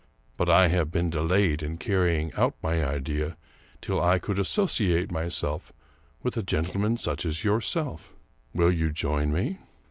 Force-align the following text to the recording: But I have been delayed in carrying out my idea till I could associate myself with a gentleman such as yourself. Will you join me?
But 0.35 0.49
I 0.49 0.69
have 0.69 0.89
been 0.89 1.11
delayed 1.11 1.61
in 1.61 1.77
carrying 1.77 2.33
out 2.33 2.55
my 2.63 2.83
idea 2.83 3.37
till 3.81 4.01
I 4.01 4.17
could 4.17 4.39
associate 4.39 5.11
myself 5.11 5.71
with 6.23 6.35
a 6.37 6.41
gentleman 6.41 6.97
such 6.97 7.23
as 7.23 7.43
yourself. 7.43 8.11
Will 8.51 8.71
you 8.71 8.89
join 8.91 9.31
me? 9.31 9.59